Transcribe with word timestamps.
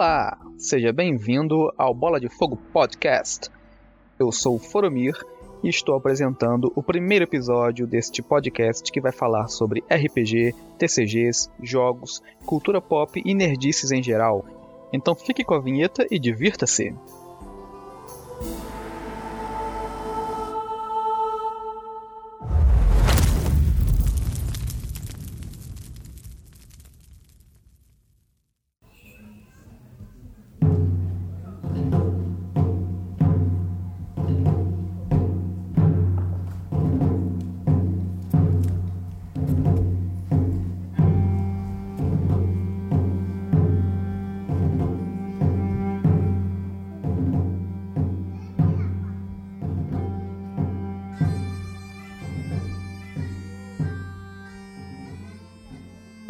Olá, 0.00 0.38
seja 0.56 0.92
bem-vindo 0.92 1.74
ao 1.76 1.92
Bola 1.92 2.20
de 2.20 2.28
Fogo 2.28 2.56
Podcast. 2.72 3.50
Eu 4.16 4.30
sou 4.30 4.54
o 4.54 4.58
Foromir 4.60 5.16
e 5.60 5.68
estou 5.68 5.96
apresentando 5.96 6.72
o 6.76 6.84
primeiro 6.84 7.24
episódio 7.24 7.84
deste 7.84 8.22
podcast 8.22 8.92
que 8.92 9.00
vai 9.00 9.10
falar 9.10 9.48
sobre 9.48 9.82
RPG, 9.90 10.54
TCGs, 10.78 11.50
jogos, 11.60 12.22
cultura 12.46 12.80
pop 12.80 13.20
e 13.24 13.34
nerdices 13.34 13.90
em 13.90 14.00
geral. 14.00 14.46
Então 14.92 15.16
fique 15.16 15.42
com 15.42 15.54
a 15.54 15.60
vinheta 15.60 16.06
e 16.08 16.16
divirta-se! 16.16 16.94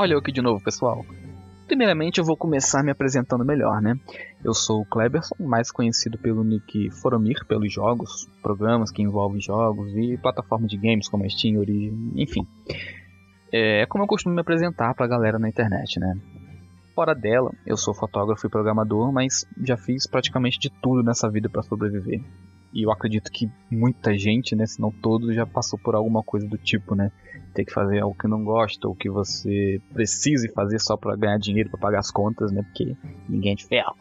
Olha 0.01 0.13
eu 0.15 0.21
aqui 0.21 0.31
de 0.31 0.41
novo, 0.41 0.63
pessoal. 0.63 1.05
Primeiramente, 1.67 2.19
eu 2.19 2.25
vou 2.25 2.37
começar 2.37 2.85
me 2.85 2.93
apresentando 2.93 3.45
melhor, 3.45 3.83
né? 3.83 3.99
Eu 4.45 4.55
sou 4.55 4.83
o 4.83 4.87
Kleberson, 4.87 5.35
mais 5.41 5.73
conhecido 5.73 6.17
pelo 6.17 6.45
nick 6.45 6.89
Foromir, 7.03 7.45
pelos 7.49 7.73
jogos, 7.73 8.29
programas 8.41 8.93
que 8.93 9.03
envolvem 9.03 9.41
jogos 9.41 9.93
e 9.97 10.17
plataformas 10.17 10.71
de 10.71 10.77
games 10.77 11.09
como 11.09 11.25
a 11.25 11.29
Steam, 11.29 11.59
Origin, 11.59 12.13
enfim. 12.15 12.47
É 13.53 13.87
como 13.87 14.05
eu 14.05 14.09
costumo 14.09 14.37
me 14.37 14.41
apresentar 14.41 14.95
pra 14.95 15.09
galera 15.09 15.37
na 15.37 15.49
internet, 15.49 15.99
né? 15.99 16.17
Fora 16.95 17.13
dela, 17.13 17.51
eu 17.67 17.77
sou 17.77 17.93
fotógrafo 17.93 18.47
e 18.47 18.51
programador, 18.51 19.13
mas 19.13 19.45
já 19.65 19.77
fiz 19.77 20.07
praticamente 20.07 20.61
de 20.61 20.71
tudo 20.81 21.03
nessa 21.03 21.29
vida 21.29 21.51
para 21.51 21.63
sobreviver. 21.63 22.23
E 22.73 22.83
eu 22.83 22.93
acredito 22.93 23.31
que 23.33 23.51
muita 23.71 24.17
gente, 24.17 24.55
né, 24.55 24.67
se 24.67 24.81
não 24.81 24.91
todos, 24.91 25.35
já 25.35 25.47
passou 25.47 25.79
por 25.79 25.95
alguma 25.95 26.23
coisa 26.23 26.47
do 26.47 26.59
tipo, 26.59 26.95
né? 26.95 27.11
Ter 27.55 27.65
que 27.65 27.73
fazer 27.73 28.01
algo 28.01 28.17
que 28.17 28.29
não 28.29 28.45
gosta 28.45 28.87
ou 28.87 28.95
que 28.95 29.09
você 29.09 29.81
precise 29.93 30.53
fazer 30.53 30.79
só 30.79 30.97
para 30.97 31.17
ganhar 31.17 31.39
dinheiro, 31.39 31.71
para 31.71 31.81
pagar 31.81 32.01
as 32.01 32.11
contas, 32.11 32.53
né? 32.53 32.63
Porque 32.63 32.95
ninguém 33.29 33.53
é 33.53 33.55
de 33.55 33.65
ferro. 33.65 33.97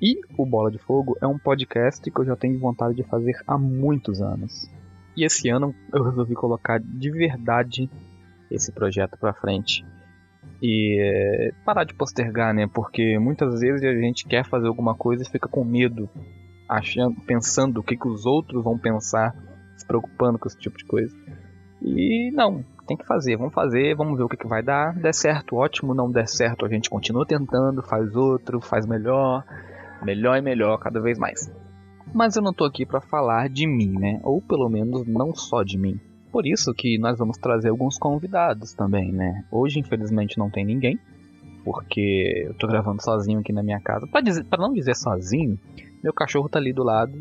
E 0.00 0.20
o 0.36 0.46
Bola 0.46 0.70
de 0.70 0.78
Fogo 0.78 1.18
é 1.20 1.26
um 1.26 1.38
podcast 1.38 2.08
que 2.08 2.20
eu 2.20 2.24
já 2.24 2.36
tenho 2.36 2.58
vontade 2.58 2.94
de 2.94 3.02
fazer 3.02 3.36
há 3.46 3.58
muitos 3.58 4.22
anos. 4.22 4.70
E 5.16 5.24
esse 5.24 5.48
ano 5.48 5.74
eu 5.92 6.04
resolvi 6.04 6.36
colocar 6.36 6.78
de 6.78 7.10
verdade 7.10 7.90
esse 8.48 8.70
projeto 8.70 9.18
para 9.18 9.32
frente. 9.32 9.84
E 10.62 10.96
é, 11.00 11.52
parar 11.64 11.82
de 11.82 11.94
postergar, 11.94 12.54
né? 12.54 12.68
Porque 12.72 13.18
muitas 13.18 13.60
vezes 13.60 13.82
a 13.82 13.92
gente 13.94 14.24
quer 14.24 14.44
fazer 14.44 14.68
alguma 14.68 14.94
coisa 14.94 15.24
e 15.24 15.28
fica 15.28 15.48
com 15.48 15.64
medo 15.64 16.08
achando, 16.68 17.20
pensando 17.22 17.78
o 17.78 17.82
que, 17.82 17.96
que 17.96 18.08
os 18.08 18.26
outros 18.26 18.62
vão 18.62 18.78
pensar, 18.78 19.34
se 19.76 19.86
preocupando 19.86 20.38
com 20.38 20.46
esse 20.46 20.58
tipo 20.58 20.76
de 20.76 20.84
coisa. 20.84 21.16
E 21.80 22.30
não, 22.32 22.64
tem 22.86 22.96
que 22.96 23.06
fazer, 23.06 23.36
vamos 23.36 23.54
fazer, 23.54 23.94
vamos 23.94 24.18
ver 24.18 24.24
o 24.24 24.28
que, 24.28 24.36
que 24.36 24.46
vai 24.46 24.62
dar. 24.62 24.94
Der 24.94 25.14
certo, 25.14 25.56
ótimo, 25.56 25.94
não 25.94 26.10
der 26.10 26.26
certo, 26.28 26.66
a 26.66 26.68
gente 26.68 26.90
continua 26.90 27.26
tentando, 27.26 27.82
faz 27.82 28.14
outro, 28.16 28.60
faz 28.60 28.86
melhor, 28.86 29.44
melhor 30.02 30.36
e 30.36 30.42
melhor 30.42 30.78
cada 30.78 31.00
vez 31.00 31.18
mais. 31.18 31.50
Mas 32.12 32.36
eu 32.36 32.42
não 32.42 32.52
tô 32.52 32.64
aqui 32.64 32.86
para 32.86 33.00
falar 33.00 33.48
de 33.48 33.66
mim, 33.66 33.92
né? 33.98 34.20
Ou 34.22 34.40
pelo 34.40 34.68
menos 34.68 35.06
não 35.06 35.34
só 35.34 35.62
de 35.62 35.78
mim. 35.78 36.00
Por 36.32 36.46
isso 36.46 36.74
que 36.74 36.98
nós 36.98 37.18
vamos 37.18 37.38
trazer 37.38 37.68
alguns 37.68 37.98
convidados 37.98 38.74
também, 38.74 39.12
né? 39.12 39.44
Hoje, 39.50 39.78
infelizmente, 39.78 40.38
não 40.38 40.50
tem 40.50 40.64
ninguém, 40.64 40.98
porque 41.70 42.46
eu 42.46 42.54
tô 42.54 42.66
gravando 42.66 43.02
sozinho 43.02 43.40
aqui 43.40 43.52
na 43.52 43.62
minha 43.62 43.78
casa. 43.78 44.06
Pra, 44.06 44.22
dizer, 44.22 44.42
pra 44.44 44.58
não 44.58 44.72
dizer 44.72 44.96
sozinho, 44.96 45.58
meu 46.02 46.14
cachorro 46.14 46.48
tá 46.48 46.58
ali 46.58 46.72
do 46.72 46.82
lado. 46.82 47.12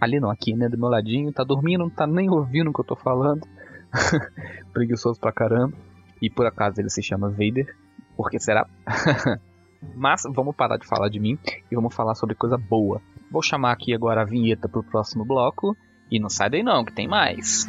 Ali 0.00 0.18
não, 0.18 0.30
aqui, 0.30 0.54
né? 0.54 0.70
Do 0.70 0.78
meu 0.78 0.88
ladinho. 0.88 1.30
Tá 1.30 1.44
dormindo, 1.44 1.80
não 1.80 1.90
tá 1.90 2.06
nem 2.06 2.30
ouvindo 2.30 2.70
o 2.70 2.72
que 2.72 2.80
eu 2.80 2.84
tô 2.84 2.96
falando. 2.96 3.46
Preguiçoso 4.72 5.20
pra 5.20 5.32
caramba. 5.32 5.76
E 6.22 6.30
por 6.30 6.46
acaso 6.46 6.80
ele 6.80 6.88
se 6.88 7.02
chama 7.02 7.28
Vader. 7.28 7.76
Por 8.16 8.30
que 8.30 8.38
será? 8.38 8.66
Mas 9.94 10.22
vamos 10.30 10.56
parar 10.56 10.78
de 10.78 10.86
falar 10.86 11.10
de 11.10 11.20
mim 11.20 11.38
e 11.70 11.74
vamos 11.74 11.94
falar 11.94 12.14
sobre 12.14 12.34
coisa 12.34 12.56
boa. 12.56 13.02
Vou 13.30 13.42
chamar 13.42 13.72
aqui 13.72 13.92
agora 13.92 14.22
a 14.22 14.24
vinheta 14.24 14.66
pro 14.66 14.82
próximo 14.82 15.26
bloco. 15.26 15.76
E 16.10 16.18
não 16.18 16.30
sai 16.30 16.48
daí 16.48 16.62
não, 16.62 16.86
que 16.86 16.92
tem 16.94 17.06
mais. 17.06 17.66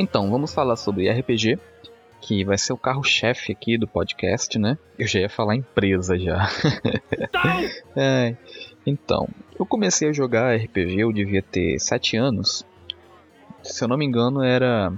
Então, 0.00 0.30
vamos 0.30 0.54
falar 0.54 0.76
sobre 0.76 1.10
RPG, 1.10 1.58
que 2.20 2.44
vai 2.44 2.56
ser 2.56 2.72
o 2.72 2.78
carro-chefe 2.78 3.50
aqui 3.50 3.76
do 3.76 3.88
podcast, 3.88 4.56
né? 4.56 4.78
Eu 4.96 5.08
já 5.08 5.18
ia 5.18 5.28
falar 5.28 5.56
empresa 5.56 6.16
já. 6.16 6.48
é, 7.96 8.36
então, 8.86 9.28
eu 9.58 9.66
comecei 9.66 10.08
a 10.08 10.12
jogar 10.12 10.54
RPG, 10.54 11.00
eu 11.00 11.12
devia 11.12 11.42
ter 11.42 11.80
7 11.80 12.16
anos. 12.16 12.64
Se 13.60 13.82
eu 13.82 13.88
não 13.88 13.96
me 13.98 14.06
engano, 14.06 14.40
era 14.40 14.92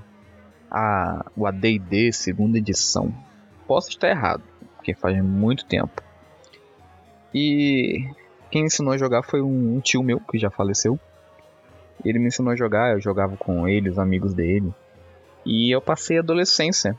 a, 0.70 1.24
o 1.34 1.46
AD&D 1.46 2.12
segunda 2.12 2.58
edição. 2.58 3.10
Posso 3.66 3.88
estar 3.88 4.10
errado, 4.10 4.42
porque 4.76 4.92
faz 4.92 5.18
muito 5.24 5.64
tempo. 5.64 6.02
E 7.34 8.04
quem 8.50 8.60
me 8.60 8.66
ensinou 8.66 8.92
a 8.92 8.98
jogar 8.98 9.22
foi 9.22 9.40
um, 9.40 9.76
um 9.76 9.80
tio 9.80 10.02
meu, 10.02 10.20
que 10.20 10.38
já 10.38 10.50
faleceu. 10.50 11.00
Ele 12.04 12.18
me 12.18 12.26
ensinou 12.26 12.52
a 12.52 12.56
jogar, 12.56 12.92
eu 12.92 13.00
jogava 13.00 13.34
com 13.38 13.66
ele, 13.66 13.88
os 13.88 13.98
amigos 13.98 14.34
dele. 14.34 14.70
E 15.44 15.74
eu 15.74 15.80
passei 15.80 16.18
a 16.18 16.20
adolescência 16.20 16.98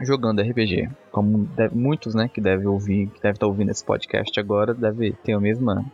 jogando 0.00 0.42
RPG. 0.42 0.88
Como 1.10 1.44
deve, 1.46 1.76
muitos, 1.76 2.14
né, 2.14 2.28
que 2.28 2.40
devem 2.40 2.66
ouvir, 2.66 3.08
que 3.08 3.20
devem 3.20 3.32
estar 3.32 3.46
ouvindo 3.46 3.70
esse 3.70 3.84
podcast 3.84 4.38
agora, 4.38 4.74
deve 4.74 5.12
ter 5.12 5.32
a 5.32 5.40
mesma 5.40 5.84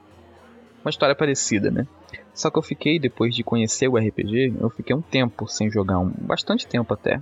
uma 0.84 0.91
história 0.91 1.17
parecida, 1.17 1.69
né? 1.69 1.84
Só 2.33 2.49
que 2.49 2.59
eu 2.59 2.62
fiquei 2.62 2.99
depois 2.99 3.34
de 3.34 3.43
conhecer 3.43 3.89
o 3.89 3.97
RPG, 3.97 4.55
eu 4.61 4.71
fiquei 4.71 4.94
um 4.94 5.03
tempo 5.03 5.49
sem 5.49 5.69
jogar, 5.69 5.99
um 5.99 6.12
bastante 6.21 6.67
tempo 6.67 6.94
até. 6.94 7.21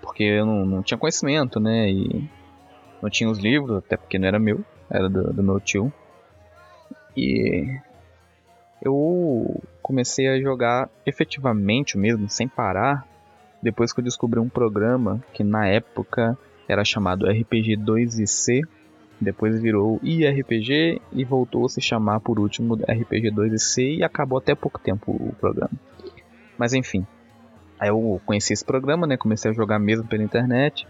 Porque 0.00 0.22
eu 0.22 0.46
não, 0.46 0.64
não 0.64 0.82
tinha 0.82 0.96
conhecimento, 0.96 1.60
né? 1.60 1.90
E 1.90 2.30
não 3.02 3.10
tinha 3.10 3.28
os 3.28 3.38
livros, 3.38 3.76
até 3.78 3.96
porque 3.96 4.18
não 4.18 4.26
era 4.26 4.38
meu, 4.38 4.64
era 4.88 5.08
do, 5.08 5.32
do 5.34 5.42
meu 5.42 5.60
tio. 5.60 5.92
E 7.14 7.78
eu 8.80 9.60
comecei 9.90 10.28
a 10.28 10.40
jogar 10.40 10.88
efetivamente 11.04 11.98
mesmo, 11.98 12.28
sem 12.28 12.46
parar, 12.46 13.04
depois 13.60 13.92
que 13.92 13.98
eu 13.98 14.04
descobri 14.04 14.38
um 14.38 14.48
programa 14.48 15.20
que 15.34 15.42
na 15.42 15.66
época 15.66 16.38
era 16.68 16.84
chamado 16.84 17.26
RPG 17.26 17.76
2IC, 17.76 18.62
depois 19.20 19.60
virou 19.60 19.98
IRPG 20.00 21.02
e 21.12 21.24
voltou 21.24 21.66
a 21.66 21.68
se 21.68 21.80
chamar 21.80 22.20
por 22.20 22.38
último 22.38 22.74
RPG 22.76 23.32
2IC 23.32 23.98
e 23.98 24.04
acabou 24.04 24.38
até 24.38 24.54
pouco 24.54 24.78
tempo 24.78 25.10
o 25.10 25.34
programa. 25.40 25.72
Mas 26.56 26.72
enfim, 26.72 27.04
aí 27.76 27.88
eu 27.88 28.20
conheci 28.24 28.52
esse 28.52 28.64
programa, 28.64 29.08
né? 29.08 29.16
Comecei 29.16 29.50
a 29.50 29.54
jogar 29.54 29.80
mesmo 29.80 30.06
pela 30.06 30.22
internet 30.22 30.86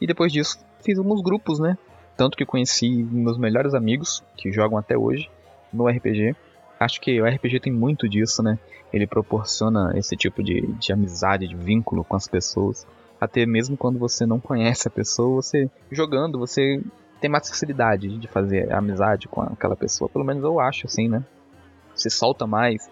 e 0.00 0.08
depois 0.08 0.32
disso 0.32 0.58
fiz 0.82 0.98
alguns 0.98 1.22
grupos, 1.22 1.60
né? 1.60 1.78
Tanto 2.16 2.36
que 2.36 2.44
conheci 2.44 2.90
meus 2.90 3.38
melhores 3.38 3.74
amigos 3.74 4.24
que 4.36 4.50
jogam 4.50 4.76
até 4.76 4.98
hoje 4.98 5.30
no 5.72 5.86
RPG 5.86 6.34
acho 6.80 6.98
que 6.98 7.20
o 7.20 7.26
RPG 7.26 7.60
tem 7.60 7.72
muito 7.72 8.08
disso, 8.08 8.42
né? 8.42 8.58
Ele 8.90 9.06
proporciona 9.06 9.92
esse 9.96 10.16
tipo 10.16 10.42
de, 10.42 10.66
de 10.78 10.92
amizade, 10.92 11.46
de 11.46 11.54
vínculo 11.54 12.02
com 12.02 12.16
as 12.16 12.26
pessoas. 12.26 12.86
Até 13.20 13.44
mesmo 13.44 13.76
quando 13.76 13.98
você 13.98 14.24
não 14.24 14.40
conhece 14.40 14.88
a 14.88 14.90
pessoa, 14.90 15.42
você 15.42 15.70
jogando, 15.92 16.38
você 16.38 16.82
tem 17.20 17.30
mais 17.30 17.46
facilidade 17.46 18.16
de 18.16 18.26
fazer 18.26 18.72
amizade 18.72 19.28
com 19.28 19.42
aquela 19.42 19.76
pessoa. 19.76 20.08
Pelo 20.08 20.24
menos 20.24 20.42
eu 20.42 20.58
acho 20.58 20.86
assim, 20.86 21.06
né? 21.06 21.22
Você 21.94 22.08
solta 22.08 22.46
mais. 22.46 22.90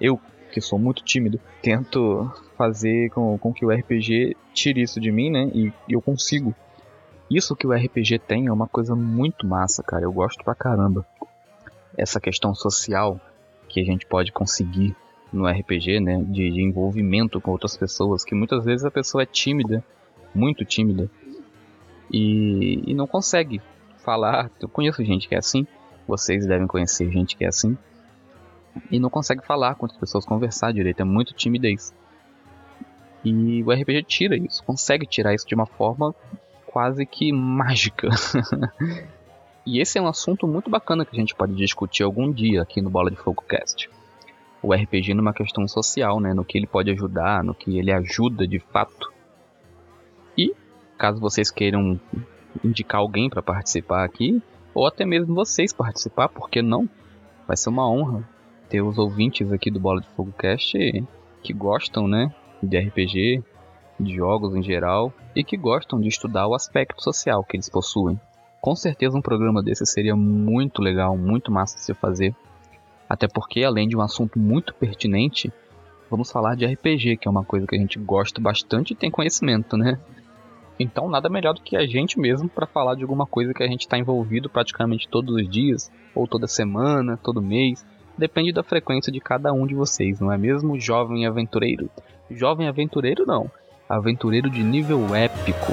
Eu, 0.00 0.20
que 0.50 0.60
sou 0.60 0.78
muito 0.78 1.04
tímido, 1.04 1.40
tento 1.62 2.28
fazer 2.56 3.10
com, 3.10 3.38
com 3.38 3.52
que 3.52 3.64
o 3.64 3.70
RPG 3.70 4.36
tire 4.52 4.82
isso 4.82 5.00
de 5.00 5.12
mim, 5.12 5.30
né? 5.30 5.48
E, 5.54 5.72
e 5.88 5.92
eu 5.92 6.02
consigo. 6.02 6.52
Isso 7.30 7.54
que 7.54 7.66
o 7.66 7.72
RPG 7.72 8.18
tem 8.18 8.48
é 8.48 8.52
uma 8.52 8.66
coisa 8.66 8.96
muito 8.96 9.46
massa, 9.46 9.82
cara. 9.82 10.04
Eu 10.04 10.12
gosto 10.12 10.42
pra 10.42 10.56
caramba. 10.56 11.06
Essa 11.96 12.20
questão 12.20 12.54
social 12.54 13.20
que 13.68 13.80
a 13.80 13.84
gente 13.84 14.06
pode 14.06 14.32
conseguir 14.32 14.96
no 15.32 15.46
RPG, 15.46 16.00
né, 16.00 16.22
de, 16.24 16.50
de, 16.50 16.62
envolvimento 16.62 17.40
com 17.40 17.50
outras 17.50 17.76
pessoas, 17.76 18.24
que 18.24 18.34
muitas 18.34 18.64
vezes 18.64 18.84
a 18.84 18.90
pessoa 18.90 19.22
é 19.22 19.26
tímida, 19.26 19.84
muito 20.34 20.64
tímida, 20.64 21.10
e, 22.10 22.82
e 22.86 22.94
não 22.94 23.06
consegue 23.06 23.60
falar. 23.98 24.50
Eu 24.60 24.68
conheço 24.68 25.04
gente 25.04 25.28
que 25.28 25.34
é 25.34 25.38
assim, 25.38 25.66
vocês 26.06 26.46
devem 26.46 26.66
conhecer 26.66 27.10
gente 27.10 27.36
que 27.36 27.44
é 27.44 27.48
assim, 27.48 27.76
e 28.90 28.98
não 28.98 29.10
consegue 29.10 29.44
falar 29.44 29.74
com 29.74 29.86
as 29.86 29.96
pessoas, 29.96 30.24
conversar 30.24 30.72
direito, 30.72 31.00
é 31.00 31.04
muito 31.04 31.34
timidez. 31.34 31.92
E 33.24 33.62
o 33.64 33.70
RPG 33.70 34.04
tira 34.04 34.36
isso, 34.36 34.62
consegue 34.64 35.06
tirar 35.06 35.34
isso 35.34 35.46
de 35.46 35.54
uma 35.54 35.66
forma 35.66 36.14
quase 36.66 37.04
que 37.04 37.32
mágica. 37.32 38.08
e 39.68 39.82
esse 39.82 39.98
é 39.98 40.00
um 40.00 40.08
assunto 40.08 40.48
muito 40.48 40.70
bacana 40.70 41.04
que 41.04 41.14
a 41.14 41.20
gente 41.20 41.34
pode 41.34 41.54
discutir 41.54 42.02
algum 42.02 42.32
dia 42.32 42.62
aqui 42.62 42.80
no 42.80 42.88
Bola 42.88 43.10
de 43.10 43.18
Fogo 43.18 43.44
Cast. 43.46 43.90
O 44.62 44.72
RPG 44.72 45.12
numa 45.12 45.34
questão 45.34 45.68
social, 45.68 46.20
né, 46.20 46.32
no 46.32 46.42
que 46.42 46.56
ele 46.56 46.66
pode 46.66 46.90
ajudar, 46.90 47.44
no 47.44 47.54
que 47.54 47.78
ele 47.78 47.92
ajuda 47.92 48.48
de 48.48 48.58
fato. 48.58 49.12
E 50.38 50.54
caso 50.96 51.20
vocês 51.20 51.50
queiram 51.50 52.00
indicar 52.64 53.02
alguém 53.02 53.28
para 53.28 53.42
participar 53.42 54.04
aqui, 54.04 54.42
ou 54.72 54.86
até 54.86 55.04
mesmo 55.04 55.34
vocês 55.34 55.70
participar, 55.70 56.30
porque 56.30 56.62
não? 56.62 56.88
Vai 57.46 57.54
ser 57.54 57.68
uma 57.68 57.90
honra 57.90 58.26
ter 58.70 58.80
os 58.80 58.96
ouvintes 58.96 59.52
aqui 59.52 59.70
do 59.70 59.78
Bola 59.78 60.00
de 60.00 60.08
Fogo 60.16 60.32
Cast 60.32 60.78
que 61.42 61.52
gostam, 61.52 62.08
né, 62.08 62.34
de 62.62 62.78
RPG, 62.78 63.44
de 64.00 64.16
jogos 64.16 64.56
em 64.56 64.62
geral 64.62 65.12
e 65.36 65.44
que 65.44 65.58
gostam 65.58 66.00
de 66.00 66.08
estudar 66.08 66.46
o 66.48 66.54
aspecto 66.54 67.02
social 67.02 67.44
que 67.44 67.54
eles 67.54 67.68
possuem. 67.68 68.18
Com 68.60 68.74
certeza 68.74 69.16
um 69.16 69.22
programa 69.22 69.62
desse 69.62 69.86
seria 69.86 70.16
muito 70.16 70.82
legal, 70.82 71.16
muito 71.16 71.50
massa 71.50 71.76
de 71.76 71.82
se 71.82 71.94
fazer. 71.94 72.34
Até 73.08 73.28
porque, 73.28 73.62
além 73.62 73.88
de 73.88 73.96
um 73.96 74.00
assunto 74.00 74.38
muito 74.38 74.74
pertinente, 74.74 75.52
vamos 76.10 76.30
falar 76.30 76.56
de 76.56 76.66
RPG, 76.66 77.16
que 77.18 77.28
é 77.28 77.30
uma 77.30 77.44
coisa 77.44 77.66
que 77.66 77.76
a 77.76 77.78
gente 77.78 77.98
gosta 77.98 78.40
bastante 78.40 78.92
e 78.92 78.96
tem 78.96 79.10
conhecimento, 79.10 79.76
né? 79.76 79.98
Então, 80.78 81.08
nada 81.08 81.28
melhor 81.28 81.54
do 81.54 81.62
que 81.62 81.76
a 81.76 81.86
gente 81.86 82.18
mesmo 82.18 82.48
para 82.48 82.66
falar 82.66 82.94
de 82.94 83.02
alguma 83.02 83.26
coisa 83.26 83.52
que 83.52 83.62
a 83.62 83.66
gente 83.66 83.80
está 83.80 83.98
envolvido 83.98 84.48
praticamente 84.48 85.08
todos 85.08 85.34
os 85.34 85.48
dias, 85.48 85.90
ou 86.14 86.26
toda 86.26 86.46
semana, 86.46 87.16
todo 87.16 87.42
mês. 87.42 87.84
Depende 88.16 88.52
da 88.52 88.62
frequência 88.62 89.12
de 89.12 89.20
cada 89.20 89.52
um 89.52 89.66
de 89.66 89.74
vocês, 89.74 90.20
não 90.20 90.32
é 90.32 90.38
mesmo, 90.38 90.78
jovem 90.78 91.26
aventureiro? 91.26 91.88
Jovem 92.30 92.68
aventureiro 92.68 93.24
não, 93.24 93.50
aventureiro 93.88 94.50
de 94.50 94.62
nível 94.62 95.14
épico. 95.14 95.72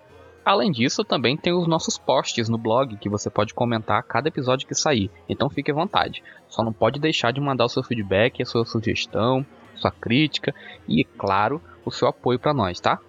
Além 0.46 0.70
disso, 0.70 1.02
também 1.02 1.36
tem 1.36 1.52
os 1.52 1.66
nossos 1.66 1.98
posts 1.98 2.48
no 2.48 2.56
blog 2.56 2.96
que 2.98 3.08
você 3.08 3.28
pode 3.28 3.52
comentar 3.52 3.98
a 3.98 4.02
cada 4.02 4.28
episódio 4.28 4.68
que 4.68 4.76
sair. 4.76 5.10
Então 5.28 5.50
fique 5.50 5.72
à 5.72 5.74
vontade. 5.74 6.22
Só 6.48 6.62
não 6.62 6.72
pode 6.72 7.00
deixar 7.00 7.32
de 7.32 7.40
mandar 7.40 7.64
o 7.64 7.68
seu 7.68 7.82
feedback, 7.82 8.40
a 8.40 8.46
sua 8.46 8.64
sugestão, 8.64 9.44
sua 9.74 9.90
crítica 9.90 10.54
e, 10.86 11.02
claro, 11.02 11.60
o 11.84 11.90
seu 11.90 12.06
apoio 12.06 12.38
para 12.38 12.54
nós, 12.54 12.78
tá? 12.78 13.00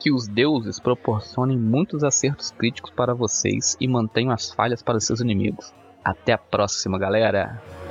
Que 0.00 0.12
os 0.12 0.26
deuses 0.26 0.80
proporcionem 0.80 1.56
muitos 1.56 2.02
acertos 2.02 2.50
críticos 2.50 2.90
para 2.90 3.14
vocês 3.14 3.76
e 3.80 3.86
mantenham 3.86 4.32
as 4.32 4.50
falhas 4.50 4.82
para 4.82 4.98
seus 4.98 5.20
inimigos. 5.20 5.72
Até 6.04 6.32
a 6.32 6.38
próxima, 6.38 6.98
galera! 6.98 7.83